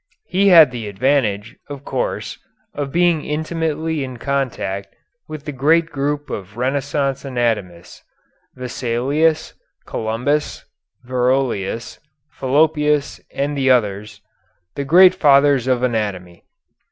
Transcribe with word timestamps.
He 0.25 0.47
had 0.47 0.71
the 0.71 0.87
advantage, 0.87 1.57
of 1.69 1.85
course, 1.85 2.39
of 2.73 2.91
being 2.91 3.23
intimately 3.23 4.03
in 4.03 4.17
contact 4.17 4.95
with 5.27 5.45
the 5.45 5.51
great 5.51 5.91
group 5.91 6.31
of 6.31 6.57
Renaissance 6.57 7.23
anatomists, 7.23 8.01
Vesalius, 8.55 9.53
Columbus, 9.85 10.65
Varolius, 11.05 11.99
Fallopius, 12.31 13.21
and 13.31 13.55
the 13.55 13.69
others, 13.69 14.21
the 14.73 14.85
great 14.85 15.13
fathers 15.13 15.67
of 15.67 15.83
anatomy. 15.83 16.45